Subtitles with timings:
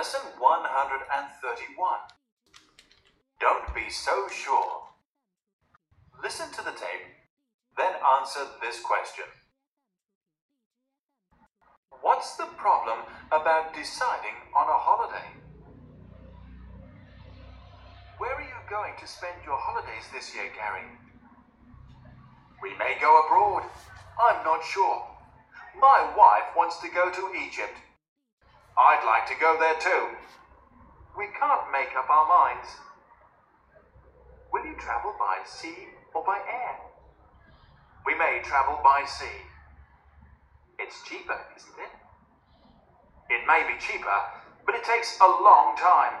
[0.00, 1.92] Lesson 131.
[3.38, 4.88] Don't be so sure.
[6.22, 7.04] Listen to the tape,
[7.76, 9.28] then answer this question.
[12.00, 15.28] What's the problem about deciding on a holiday?
[18.16, 20.88] Where are you going to spend your holidays this year, Gary?
[22.62, 23.64] We may go abroad.
[24.16, 25.04] I'm not sure.
[25.78, 27.76] My wife wants to go to Egypt.
[28.78, 30.16] I'd like to go there too.
[31.18, 32.68] We can't make up our minds.
[34.52, 36.76] Will you travel by sea or by air?
[38.06, 39.46] We may travel by sea.
[40.78, 41.92] It's cheaper, isn't it?
[43.30, 44.20] It may be cheaper,
[44.66, 46.18] but it takes a long time.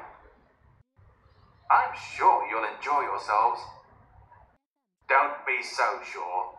[1.70, 3.60] I'm sure you'll enjoy yourselves.
[5.08, 6.54] Don't be so sure.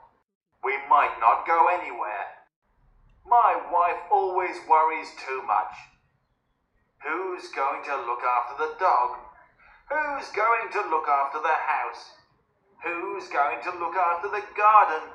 [0.63, 2.40] We might not go anywhere.
[3.25, 5.73] My wife always worries too much.
[7.03, 9.17] Who's going to look after the dog?
[9.89, 12.11] Who's going to look after the house?
[12.83, 15.09] Who's going to look after the garden?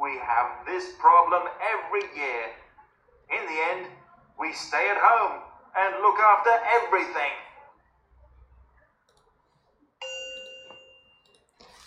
[0.00, 2.52] We have this problem every year.
[3.30, 3.86] In the end,
[4.38, 5.42] we stay at home
[5.76, 6.50] and look after
[6.82, 7.32] everything.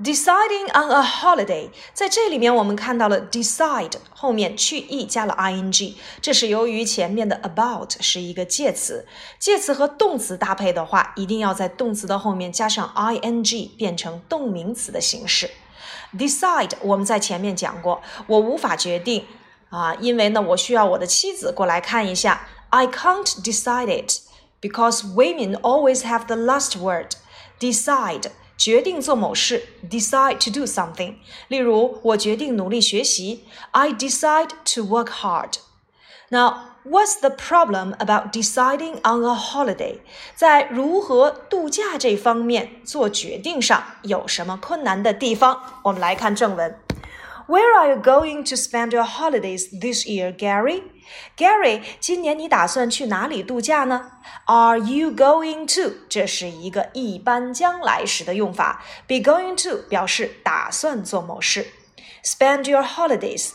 [0.00, 9.06] Deciding on a holiday，在这里面我们看到了 decide 后面去 e 加了 ing，这是由于前面的 about 是一个介词，
[9.38, 15.50] 介词和动词搭配的话，一定要在动词的后面加上 ing，变成动名词的形式。
[16.16, 19.26] Decide 我们在前面讲过，我无法决定
[19.68, 22.48] 啊，因为呢，我需要我的妻子过来看一下。
[22.70, 24.20] I can't decide it
[24.60, 27.10] because women always have the last word.
[27.60, 28.30] Decide.
[28.56, 31.16] 决定做某事，decide to do something。
[31.48, 35.54] 例如，我决定努力学习，I decide to work hard。
[36.28, 39.98] 那 what's the problem about deciding on a holiday？
[40.34, 45.60] 在如何度假这方面做决定上有什么困难的地方？
[45.82, 46.78] 我们来看正文。
[47.51, 50.83] Where are you going to spend your holidays this year, Gary?
[51.37, 54.11] Gary，今年你打算去哪里度假呢？
[54.45, 55.93] Are you going to？
[56.09, 58.83] 这是一个一般将来时的用法。
[59.07, 61.67] Be going to 表示打算做某事。
[62.23, 63.51] Spend your holidays，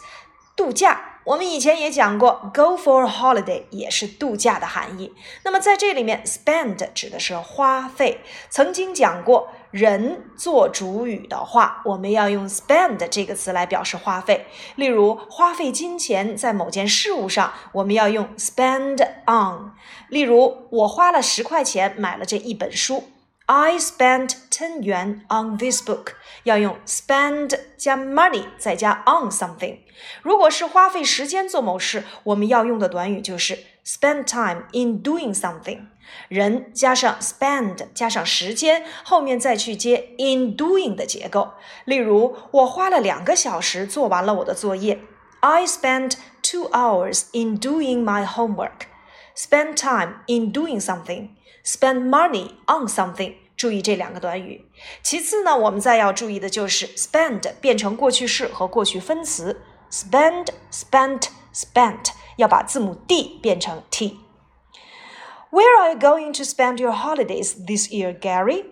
[0.56, 1.15] 度假。
[1.27, 5.13] 我们以前也讲过，go for a holiday 也是度假的含义。
[5.43, 8.21] 那么在这里面，spend 指的是花费。
[8.49, 14.45] 曾经讲过，人做主语的话，我们要用 spend 这个词来表示花费。
[14.77, 19.73] 例如，花费金钱在某件事物上，我们要用 spend on。
[20.07, 23.03] 例如，我花了十块钱买了这一本书。
[23.49, 26.13] I spent ten yuan on this book。
[26.43, 29.79] 要用 spend 加 money 再加 on something。
[30.21, 35.87] 如果是花费时间做某事，我们要用的短语就是 spend time in doing something。
[36.27, 41.53] 人加上 spend 加上时间，后面再去接 in doing 的结构。
[41.85, 44.99] 例如，我花了两个小时做完了我的作业。
[45.39, 48.87] I spent two hours in doing my homework.
[49.35, 51.29] Spend time in doing something.
[51.66, 53.34] Spend money on something.
[53.56, 54.66] 注意这两个短语。
[55.02, 59.62] 其次呢，我们再要注意的就是 spend 变成过去式和过去分词。
[59.90, 62.06] spend, spent, spent
[62.36, 68.64] 要把字母 d 变成 t。Where are you going to spend your holidays this year, Gary?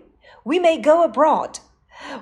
[0.43, 1.57] We may go abroad.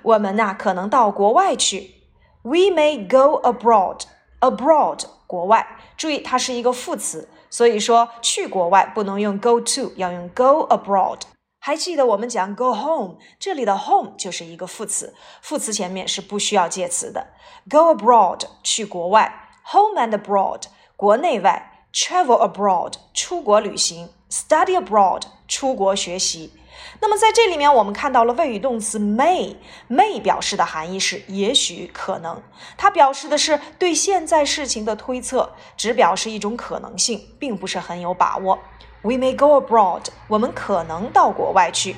[0.04, 1.96] 我们呐可能到国外去。
[2.42, 4.02] We may go abroad.
[4.42, 5.66] Abroad 国外，
[5.98, 11.21] 注意它是一个副词， 所以说去国外不能用 go to，要用 go abroad。
[11.61, 17.29] 还记得我们讲 go home，这里的 home 就是一个副词，副词前面是不需要介词的。
[17.71, 19.33] Go abroad 去国外
[19.71, 20.63] ，home and abroad
[20.97, 26.53] 国内外，travel abroad 出国旅行，study abroad 出国学习。
[27.01, 32.43] 那么在这里面，我们看到了谓语动词 may，may 表示的含义是也许、可能，
[32.77, 38.59] 它表示的是对现在事情的推测，只表示一种可能性，并不是很有把握。
[39.03, 41.97] We may go abroad，我们可能到国外去。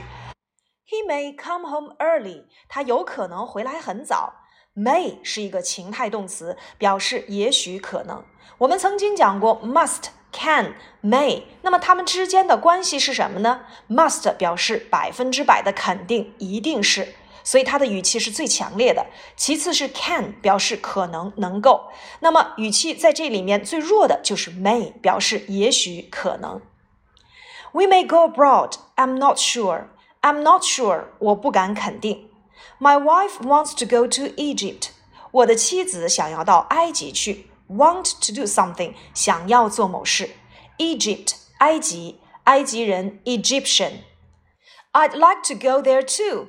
[0.88, 4.34] He may come home early，他有可能回来很早。
[4.74, 8.24] May 是一个情态动词，表示也许、可能。
[8.58, 10.08] 我们曾经讲过 must。
[10.38, 19.06] Can may，那么它们之间的关系是什么呢？Must 表示百分之百的肯定，一定是，所以它的语气是最强烈的。
[19.34, 21.88] 其次是 can，表示可能、能够。
[22.20, 26.60] 那么语气在这里面最弱的就是 may，表示也许、可能。
[27.72, 28.72] We may go abroad.
[28.96, 29.84] I'm not sure.
[30.20, 31.04] I'm not sure.
[31.18, 32.28] 我不敢肯定。
[32.78, 34.90] My wife wants to go to Egypt.
[35.30, 37.46] 我的妻子想要到埃及去。
[37.69, 40.31] want to do something，想要做某事。
[40.77, 46.47] Egypt，埃及，埃及人，Egyptian。I'd like to go there too。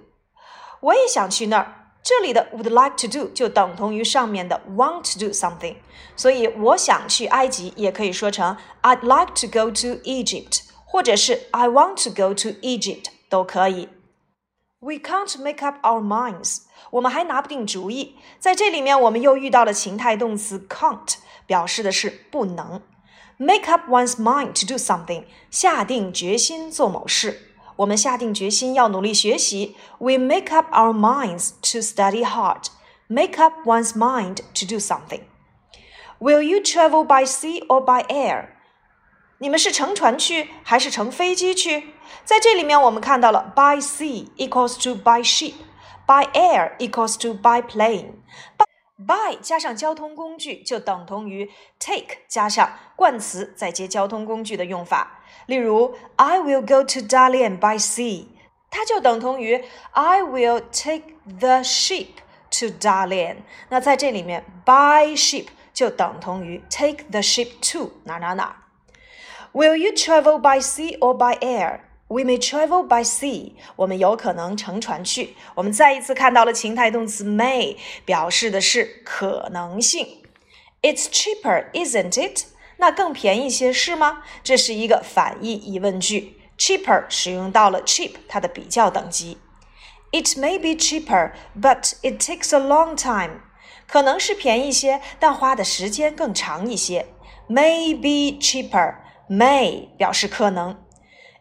[0.81, 1.79] 我也想去那儿。
[2.03, 5.77] 这里的 would like to do 就等同于上面的 want to do something，
[6.17, 13.89] 所以我想去埃及也可以说成 I'd like to go to Egypt，或者是 I want to go to Egypt 都可以。
[14.81, 16.63] We can't make up our minds。
[16.91, 18.17] 我们还拿不定主意。
[18.39, 21.17] 在这里面，我们又遇到了情态动词 can't，
[21.47, 22.83] 表示的是不能。
[23.39, 27.49] Make up one's mind to do something，下定决心做某事。
[27.77, 29.77] 我们下定决心要努力学习。
[29.99, 32.67] We make up our minds to study hard.
[33.09, 35.23] Make up one's mind to do something.
[36.19, 38.51] Will you travel by sea or by air?
[39.39, 41.95] 你们是乘船去还是乘飞机去？
[42.25, 45.23] 在这里面，我们看到了 by sea equals to by
[46.07, 51.51] ship，by air equals to by plane。by 加上交通工具就等同于
[51.81, 55.23] take 加上冠词再接交通工具的用法。
[55.47, 58.27] 例如，I will go to Dalian by sea，
[58.71, 62.09] 它就等同于 I will take the ship
[62.61, 63.39] to Dalian。
[63.71, 68.57] 那在这里面，by ship 就等同于 take the ship to 哪哪哪。
[69.53, 71.81] Will you travel by sea or by air?
[72.09, 73.53] We may travel by sea.
[73.77, 75.35] 我们有可能乘船去。
[75.55, 80.23] 我们再一次看到了情态动词 may，表示的是可能性。
[80.83, 82.45] It's cheaper, isn't it?
[82.77, 84.25] 那更便宜些是吗？
[84.43, 86.41] 这是一个反义疑问句。
[86.59, 89.39] cheaper 使用到了 cheap 它的比较等级。
[90.11, 93.41] It may be cheaper, but it takes a long time.
[93.87, 97.07] 可能是便宜些，但花的时间更长一些。
[97.49, 98.97] May be cheaper.
[99.31, 100.85] May 表示可能。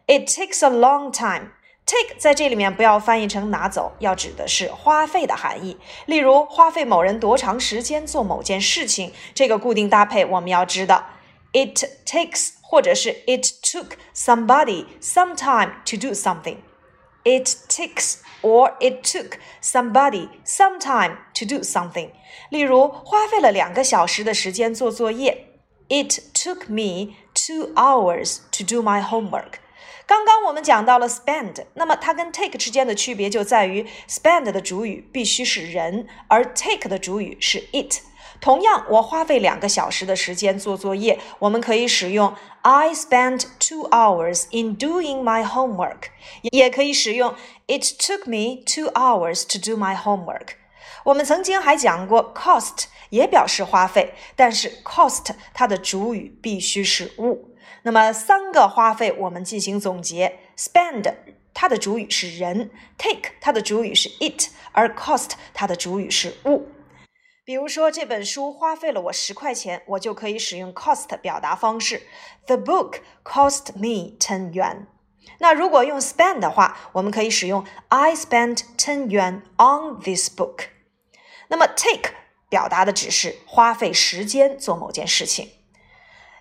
[0.06, 1.52] It takes a long time.
[1.84, 5.78] Take 在这里面不要翻译成拿走，要指的是花费的含义。
[6.06, 11.06] 例如，花费某人多长时间做某件事情，这个固定搭配我们要知道。
[11.52, 16.58] It takes 或者是 It took somebody some time to do something.
[17.24, 22.10] It takes or it took somebody some time to do something.
[22.50, 25.48] 例如，花费了两个小时的时间做作业。
[25.88, 29.54] It took me two hours to do my homework。
[30.07, 37.99] 刚刚我们讲到了 spend，那么它跟 take 之间的区别就在于 spend 的主语必须是人，而 take 的主语是 it。
[38.39, 46.03] 同样，我花费两个小时的时间做作业，我们可以使用 I spent two hours in doing my homework，
[46.51, 47.35] 也可以使用
[47.67, 50.51] It took me two hours to do my homework。
[51.05, 52.85] 我们曾经还讲过 cost。
[53.09, 57.55] 也表示花费，但是 cost 它的主语必须是物。
[57.83, 61.15] 那么三个花费我们进行总结：spend
[61.53, 66.67] 它的主语是人，take 它的主语是 it，而 cost 它的主语是物。
[67.45, 72.01] 比如说这本书花费了我十块钱，我就可以使用 cost 表达方式
[72.45, 74.87] ：The book cost me ten yuan。
[75.38, 80.66] 那如果用 spend 的话，我们可以使用 I spent ten yuan on this book。
[81.48, 82.12] 那么 take
[82.48, 85.50] 表达的只是花费时间做某件事情。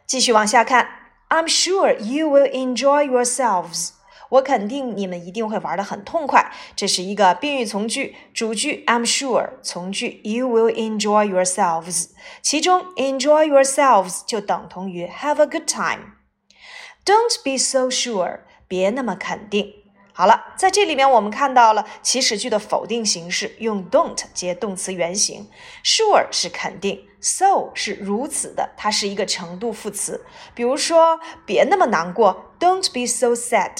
[0.05, 0.89] 继续往下看，
[1.29, 3.91] I'm sure you will enjoy yourselves。
[4.29, 6.53] 我肯定你们一定会玩得很痛快。
[6.75, 12.11] 这是一个宾语从句，主句 I'm sure，从句 You will enjoy yourselves。
[12.41, 19.72] 其中 enjoy yourselves 就等同于 have a good time。Don't be so sure， 别那么肯定。
[20.12, 25.50] 好了，在这里面我们看到了祈使句的否定形式，用 don't 接动词原形
[25.84, 30.24] ，sure 是肯定，so 是如此的，它是一个程度副词。
[30.54, 33.72] 比如说，别那么难过，Don't be so sad。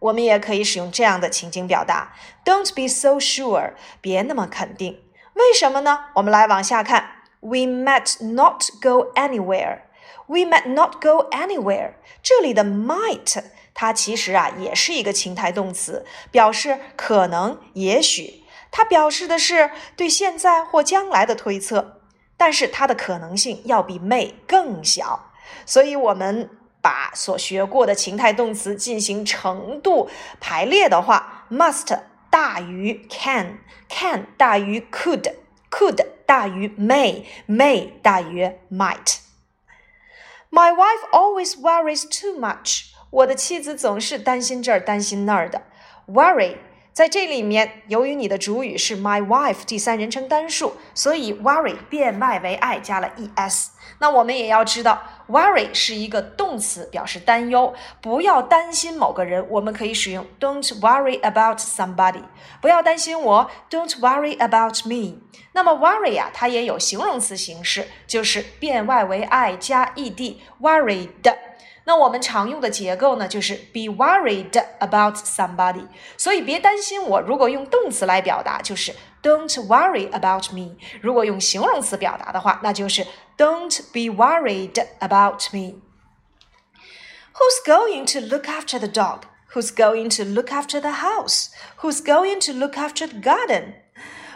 [0.00, 2.14] 我们也可以使用这样的情景表达
[2.44, 5.02] ：Don't be so sure，别那么肯定。
[5.32, 6.04] 为什么呢？
[6.16, 9.78] 我们来往下看：We might not go anywhere。
[10.26, 11.94] We might not go anywhere。
[12.22, 13.42] 这里的 might，
[13.80, 18.42] 它其实啊也是一个情态动词，表示可能、也许。
[18.72, 22.00] 它表示的是对现在或将来的推测，
[22.36, 25.30] 但是它的可能性要比 may 更小。
[25.64, 26.50] 所以，我们。
[26.80, 30.08] 把所学过的情态动词进行程度
[30.40, 31.98] 排列的话，must
[32.30, 39.16] 大于 can，can 大于 could，could 大于 may，may 大于 might。
[40.50, 42.92] My wife always worries too much。
[43.10, 45.62] 我的妻子总是担心这儿担心那儿的。
[46.06, 46.56] Worry
[46.92, 53.68] 在这里面，由于你的主语是 my wife 第三人称单数，所以 worry 变 y 为 i 加了 es。
[54.00, 57.72] 那我们也要知道，worry 是一个动词，表示担忧。
[58.00, 62.24] 不要担心某个人，我们可以使用 Don't worry about somebody。
[62.60, 65.20] 不要担心我，Don't worry about me。
[65.52, 71.08] 那么 worry 呀，它也有形容词形式，就是变 y 为 i 加 ed，worried。
[71.87, 75.87] 那我们常用的结构呢，就是 be worried about somebody。
[76.17, 80.75] 所以别担心我，如果用动词来表达，就是 Don't worry about me。
[81.01, 83.05] 如果用形容词表达的话，那就是
[83.37, 85.81] Don't be worried about me.
[87.33, 89.21] Who's going to look after the dog?
[89.53, 91.47] Who's going to look after the house?
[91.81, 93.75] Who's going to look after the garden?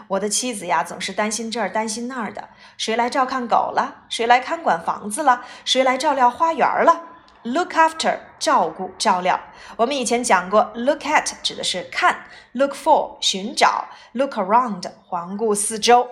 [0.10, 2.50] 我的妻子呀，总是担心这儿担心那儿的。
[2.78, 4.06] 谁来照看狗了？
[4.10, 5.44] 谁来看管房子了？
[5.66, 7.04] 谁来照料花园了
[7.44, 9.40] ？Look after 照顾照料。
[9.78, 16.08] 我们以前讲过，look at 指的是看，look for 寻找，look around 环顾四周。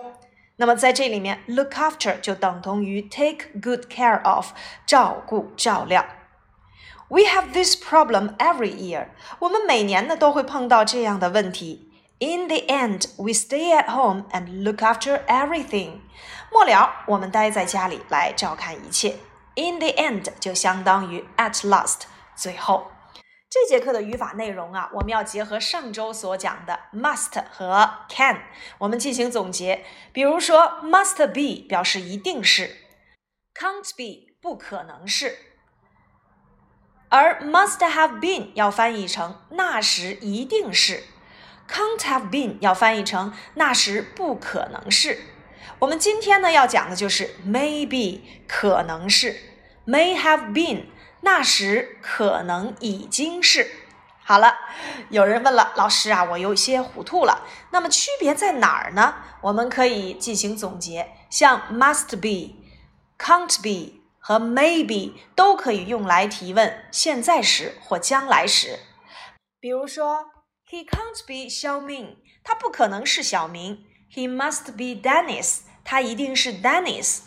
[0.56, 4.52] 那么在这里面，look after 就等同于 take good care of，
[4.86, 6.06] 照顾照料。
[7.08, 9.08] We have this problem every year。
[9.38, 11.92] 我们每年呢都会碰到这样的问题。
[12.18, 16.00] In the end, we stay at home and look after everything。
[16.50, 19.16] 末了，我们待在家里来照看一切。
[19.55, 22.03] In the end 就相当于 at last，
[22.35, 22.91] 最后。
[23.49, 28.43] 这节课的语法内容啊，我们要结合上周所讲的 must 和 can，
[28.77, 29.83] 我们进行总结。
[30.13, 32.77] 比如说，must be 表示一定是
[33.53, 35.37] ，can't be 不可能是，
[37.09, 41.03] 而 must have been 要翻译成那时一定是
[41.67, 45.19] ，can't have been 要翻译成那时不可能是。
[45.79, 49.35] 我们今天呢要讲的就是 maybe 可能是
[49.85, 50.85] ，may have been。
[51.23, 53.69] 那时可能已经是
[54.23, 54.55] 好了。
[55.09, 57.45] 有人问了，老师啊，我有些糊涂了。
[57.71, 59.15] 那么区别在哪儿呢？
[59.41, 61.11] 我们可以进行总结。
[61.29, 62.55] 像 must be、
[63.19, 68.79] can't be 和 maybe 都可以用来提问现在时或将来时。
[69.59, 70.25] 比如说
[70.67, 73.85] ，He can't be 小明，他不可能是小明。
[74.13, 77.19] He must be Dennis，他一定是 Dennis。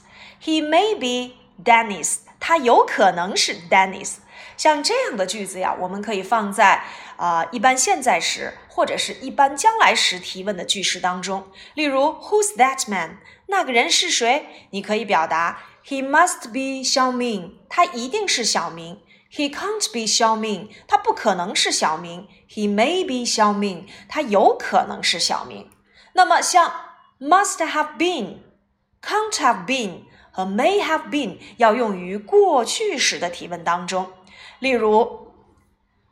[0.43, 2.19] He may be Dennis。
[2.39, 4.17] 他有可能是 Dennis，
[4.59, 6.85] 像这样的句子呀，我们可以放在
[7.17, 11.47] 啊一般现在时或者是一般将来时提问的句式当中。
[11.73, 13.17] 例如，Who's that man？
[13.47, 14.69] 那个人是谁？
[14.73, 19.01] 你可以表达 He must be Xiao Ming，，他一定是小明。
[19.33, 22.29] He can't be Xiao Ming，，他不可能是小明。
[22.51, 25.71] He may be Xiao Ming，，他有可能是小明。
[26.15, 26.73] 那么像
[27.21, 30.05] must have been，can't have been。
[30.37, 34.11] 和 may have been 要用于过去时的提问当中，
[34.59, 35.33] 例如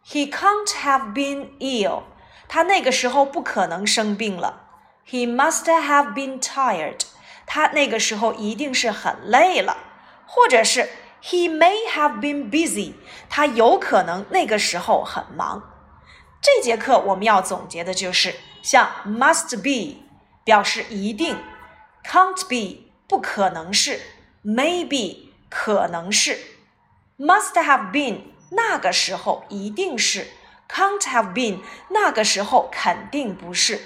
[0.07, 2.03] ，He can't have been ill，
[2.47, 4.61] 他那个时候不可能生病了。
[5.05, 7.01] He must have been tired，
[7.47, 9.77] 他那个时候一定是很累了。
[10.25, 10.89] 或者是
[11.21, 12.95] He may have been busy，
[13.29, 15.72] 他有可能那个时候很忙。
[16.42, 20.02] 这节课我们要总结的就是像 must be
[20.44, 21.38] 表示一定，
[22.04, 22.88] can't be。
[23.10, 24.02] 不可能是，
[24.44, 26.38] maybe 可能是，
[27.18, 30.28] must have been 那个时候一定是
[30.68, 33.78] can't have been，那个时候肯定不是；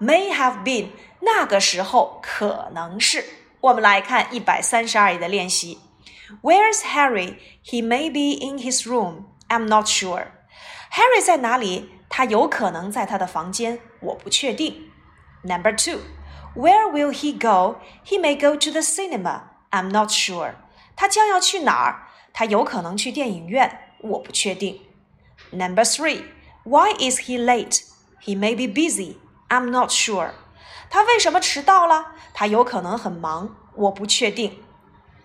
[0.00, 0.90] may have been，
[1.22, 3.24] 那个时候可能是。
[3.60, 5.80] 我们来看一百三十二页的练习。
[6.40, 7.34] Where's Harry?
[7.64, 9.24] He may be in his room.
[9.48, 10.28] I'm not sure.
[10.92, 11.90] Harry 在哪里？
[12.12, 14.90] 他有可能在他的房间，我不确定。
[15.42, 16.00] Number two.
[16.54, 17.76] Where will he go?
[18.04, 19.42] He may go to the cinema.
[19.70, 20.54] I'm not sure.
[20.96, 22.08] 他将要去哪儿？
[22.32, 24.80] 他有可能去电影院，我不确定。
[25.52, 26.22] Number three.
[26.64, 27.82] Why is he late?
[28.22, 29.16] He may be busy.
[29.48, 30.30] I'm not sure.
[30.90, 32.12] 他为什么迟到了？
[32.34, 34.58] 他有可能很忙，我不确定。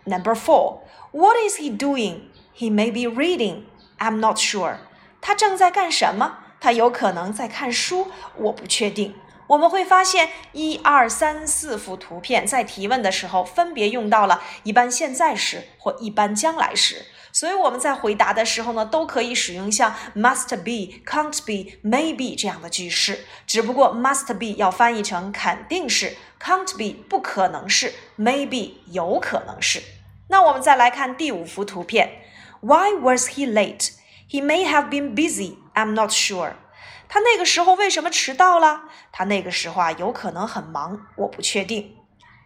[0.05, 0.81] Number four.
[1.11, 2.29] What is he doing?
[2.55, 3.63] He may be reading.
[3.97, 4.77] I'm not sure.
[5.21, 6.39] 他正在干什么？
[6.60, 9.14] 他有可能在看书，我不确定。
[9.48, 23.24] 我们会发现，一二三四幅图片在提问的时候分别用到了一般现在时或一般将来时，所以我们在回答的时候呢，都可以使用像 must be、can't be、may be 这样的句式。
[23.46, 29.82] 只不过 must be 要翻译成肯定是，can't be 不可能是，may be 有可能是。
[30.28, 32.20] 那我们再来看第五幅图片
[32.60, 33.92] ，Why was he late?
[34.30, 35.56] He may have been busy.
[35.74, 36.52] I'm not sure.
[37.08, 38.82] 他那个时候为什么迟到了？
[39.10, 41.96] 他那个时候啊，有可能很忙，我不确定。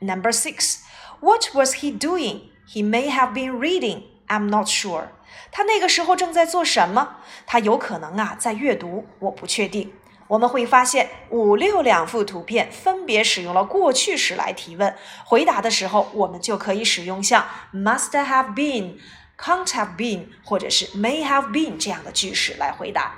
[0.01, 0.79] Number six,
[1.21, 2.43] what was he doing?
[2.69, 4.03] He may have been reading.
[4.29, 5.09] I'm not sure.
[5.51, 7.17] 他那个时候正在做什么？
[7.47, 9.93] 他有可能啊在阅读，我不确定。
[10.29, 18.97] 我们会发现五六两幅图片分别使用了过去时来提问，回答的时候我们就可以使用像 must have been、
[19.43, 23.15] can't have been 或者是 may have been 这样的句式来回答。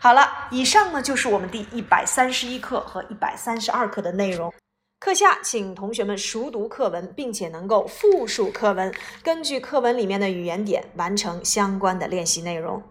[0.00, 4.52] 好了，以上呢就是我们第一百三十一课和一百三十二课的内容。
[5.00, 8.92] 课下，请同学们熟读课文，并且能够复述课文，
[9.22, 12.82] 根据课文里面的语言点完成相关的练习内容。